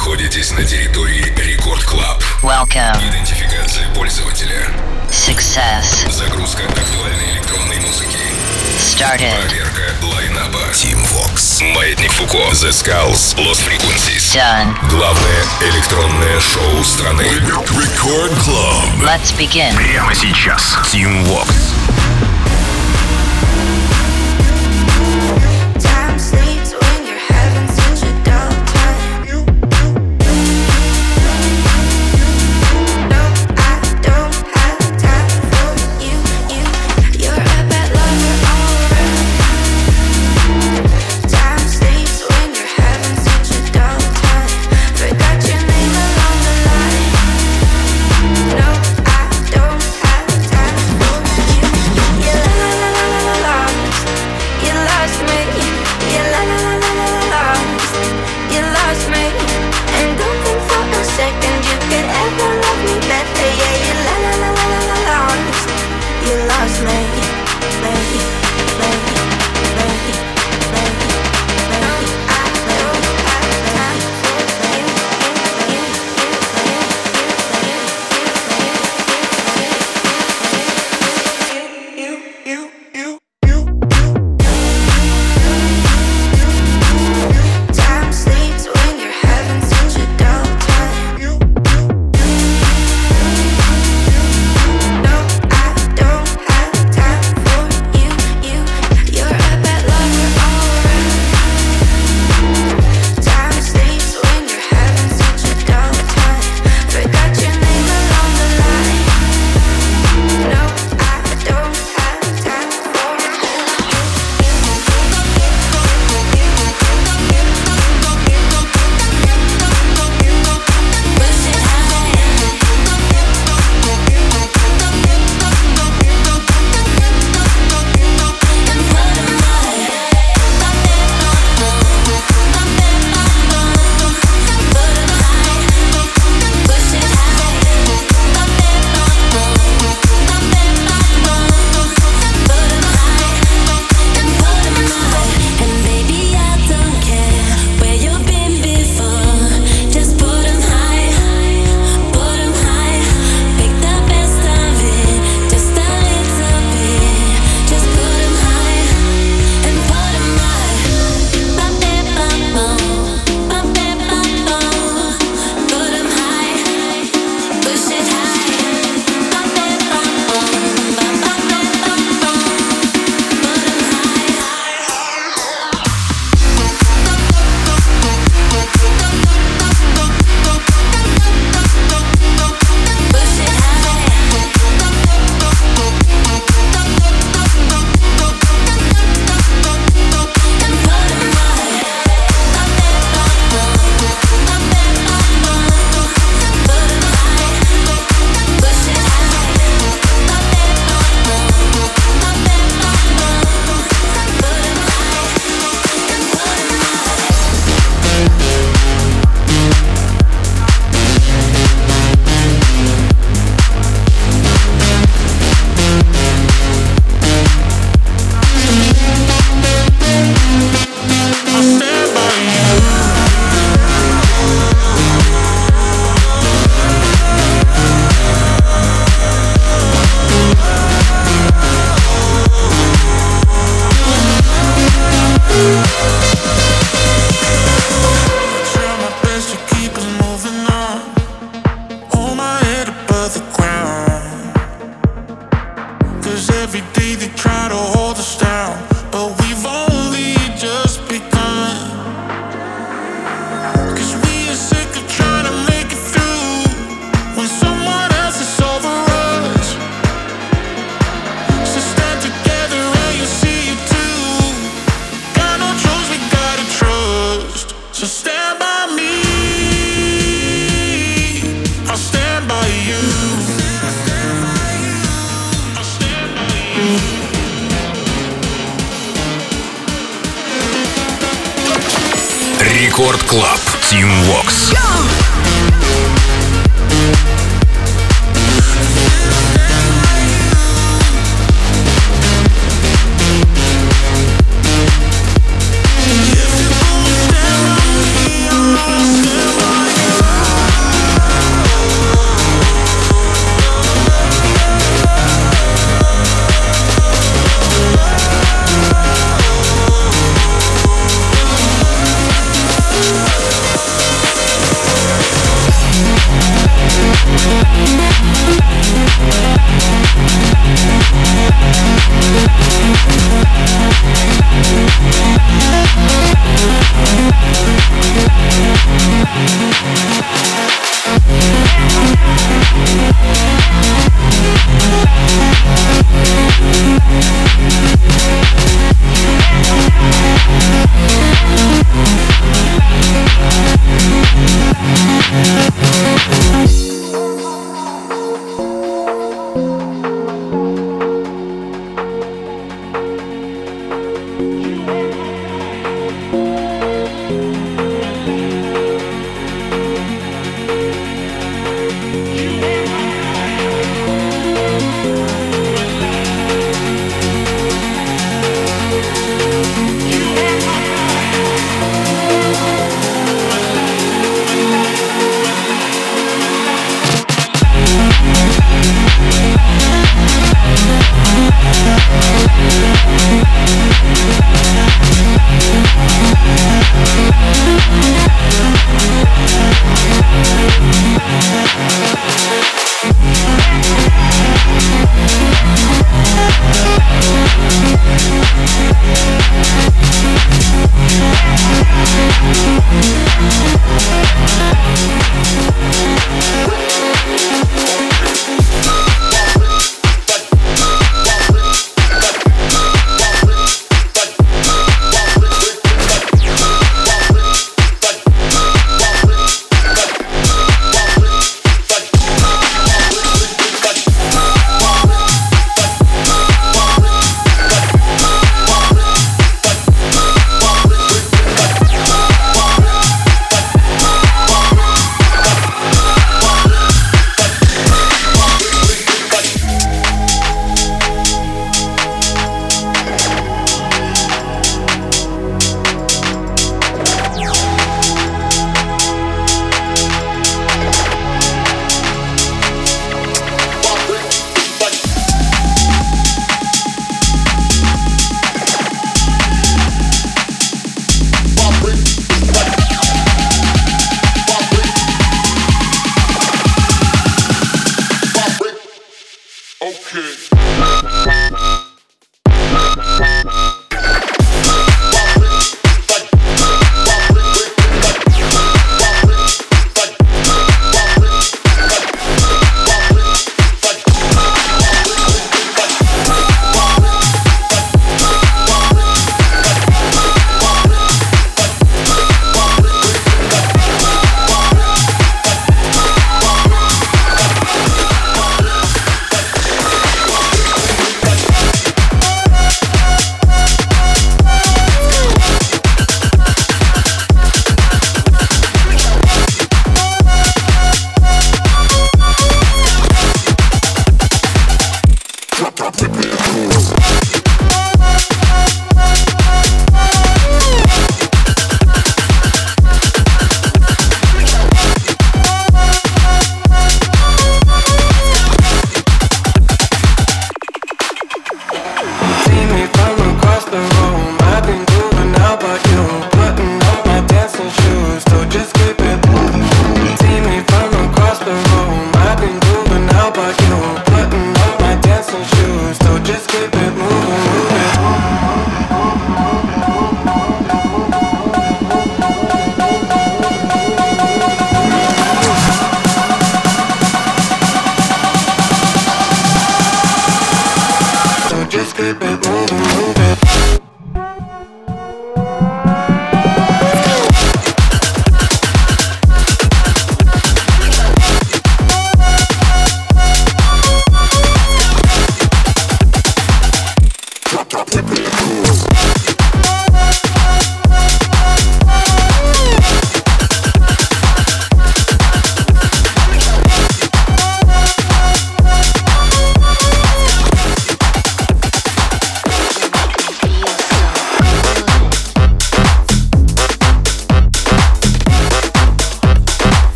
[0.00, 2.22] находитесь на территории Рекорд Клаб.
[2.42, 2.96] Welcome.
[3.06, 4.66] Идентификация пользователя.
[5.10, 6.10] Success.
[6.10, 8.16] Загрузка актуальной электронной музыки.
[8.78, 9.38] Started.
[9.46, 10.70] Проверка лайнаба.
[10.72, 11.62] Team Vox.
[11.74, 12.38] Маятник Фуко.
[12.38, 13.36] The Skulls.
[13.36, 14.34] Lost Frequencies.
[14.34, 14.74] Done.
[14.88, 17.24] Главное электронное шоу страны.
[17.24, 19.02] Рекорд Клаб.
[19.02, 19.76] Let's begin.
[19.76, 20.78] Прямо сейчас.
[20.90, 21.46] Team Vox.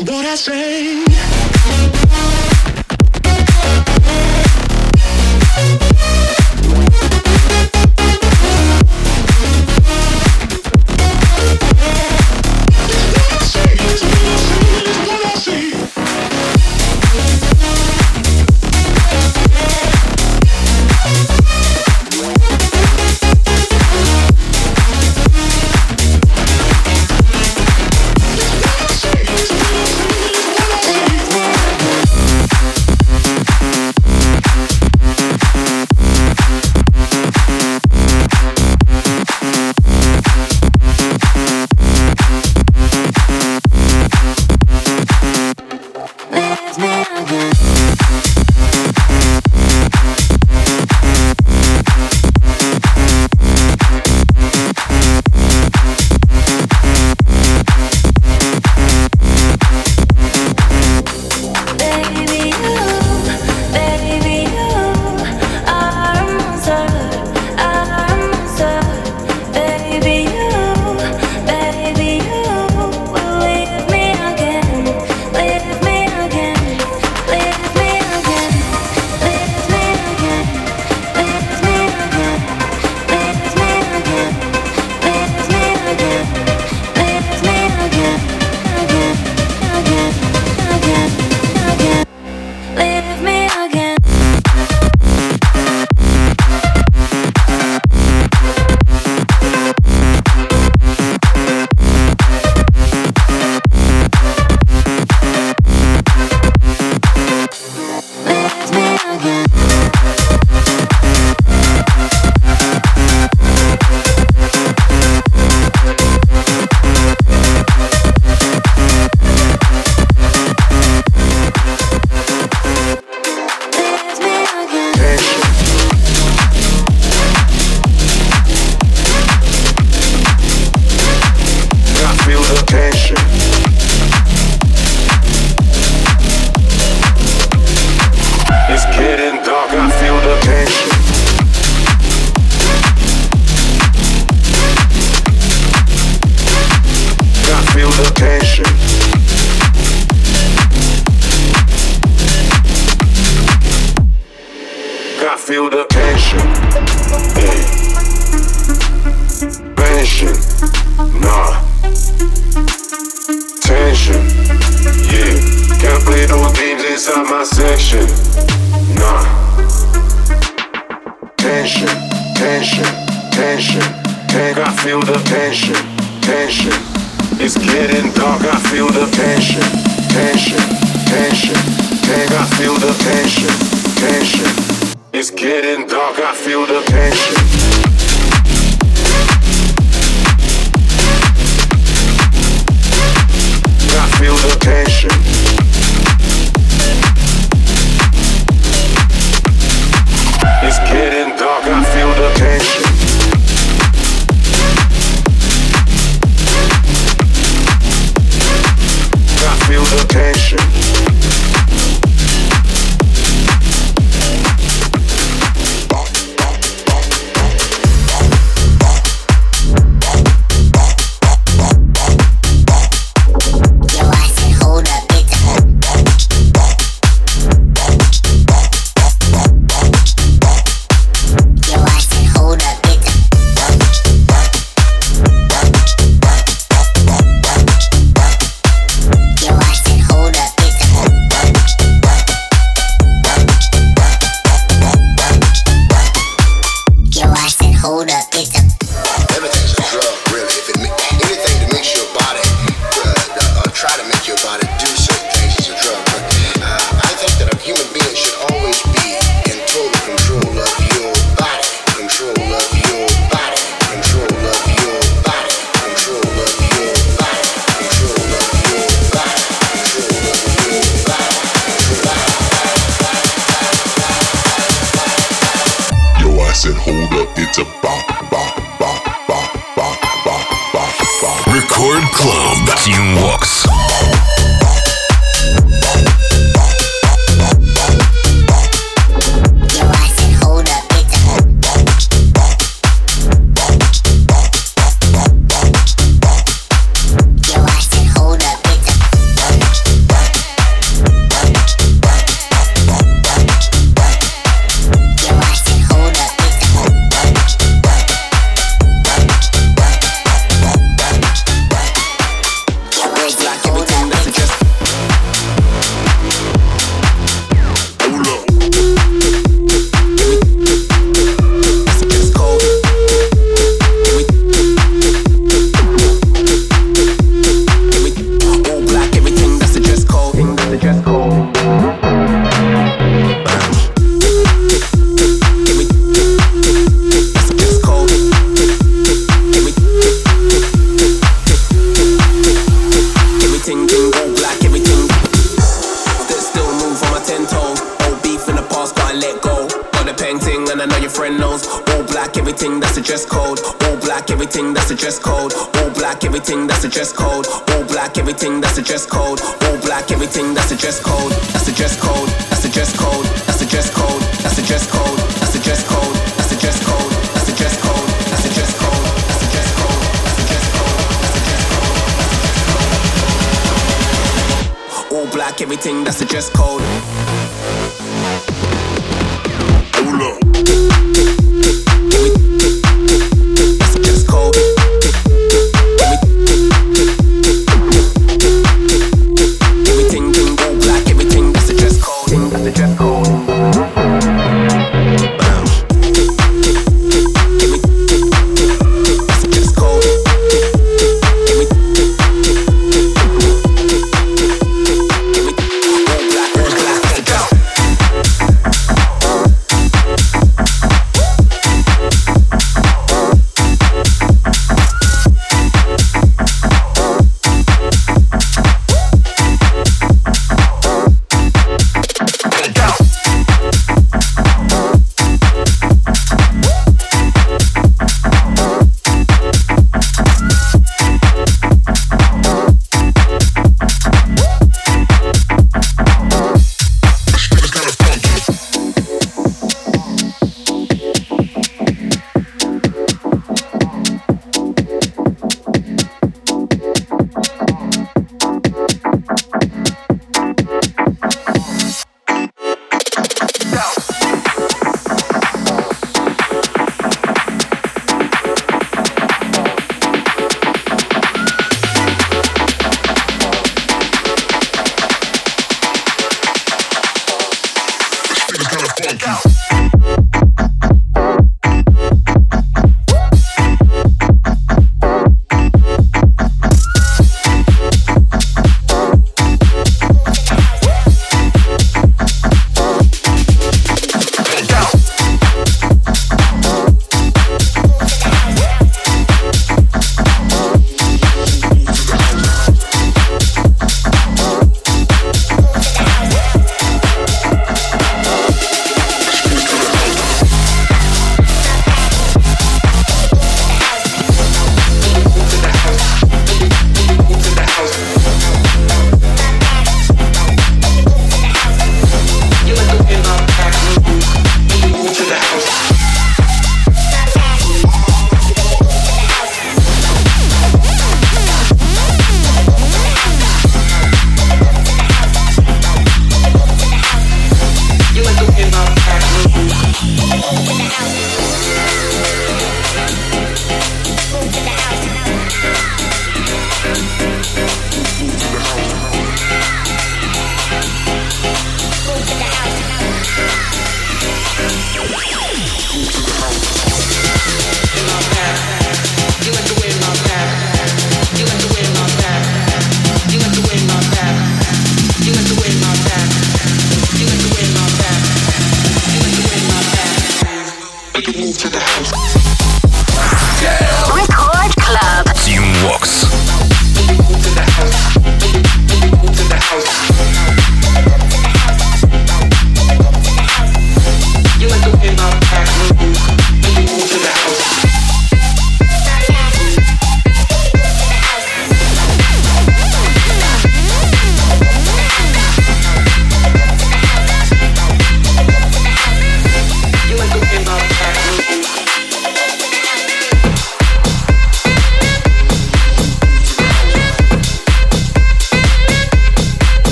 [0.00, 0.97] What I say.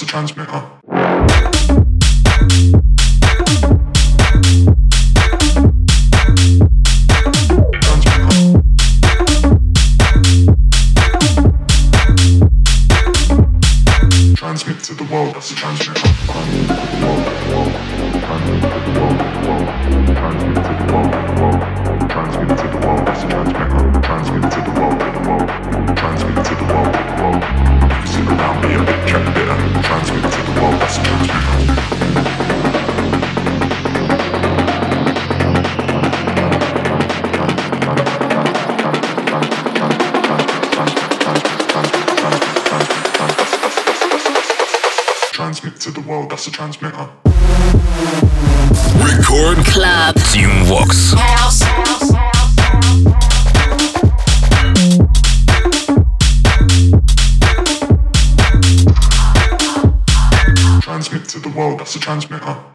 [0.00, 0.62] the transmitter.
[46.38, 47.10] that's the transmitter.
[49.02, 51.10] Record Club Team Vox.
[60.80, 62.67] Transmit to the world, that's the transmitter.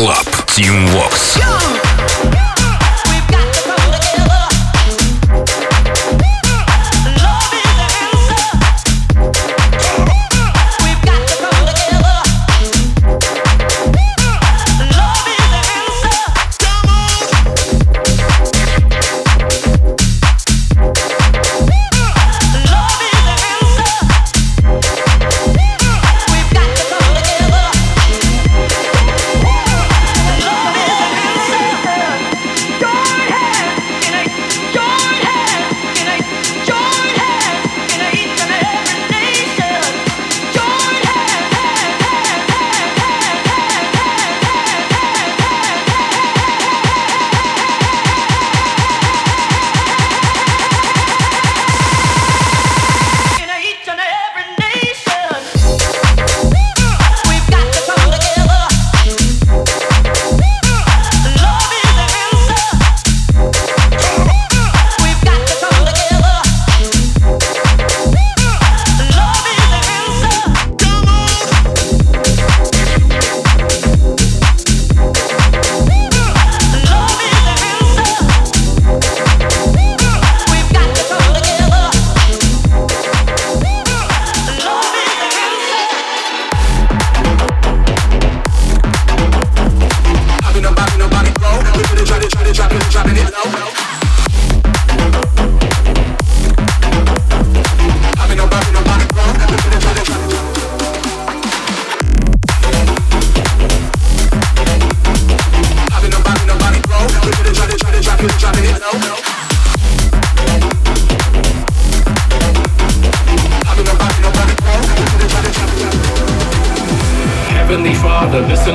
[0.00, 0.24] Club.
[0.46, 0.89] Team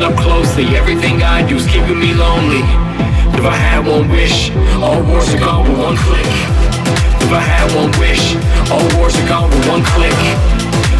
[0.05, 0.77] up closely.
[0.77, 2.61] Everything I do is keeping me lonely.
[3.33, 6.29] If I had one wish, all wars are gone with one click.
[7.25, 8.37] If I had one wish,
[8.69, 10.13] all wars are gone with one click.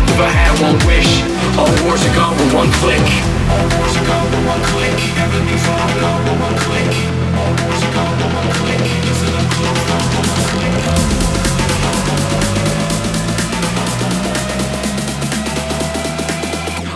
[0.10, 1.22] If I had one wish,
[1.54, 3.06] all wars are gone with one click.
[3.54, 4.98] All wars are gone with one click.
[5.22, 6.90] Everything's falling all with one click.
[7.38, 8.82] All wars are gone with one click.
[9.06, 10.74] It's an unclosed all with one click.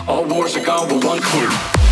[0.10, 1.78] All wars are gone with one click.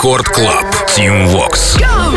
[0.00, 0.64] Рекорд Клаб.
[0.96, 1.76] Team Vox.
[1.78, 2.09] Go!